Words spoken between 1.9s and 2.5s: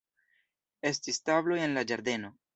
ĝardeno.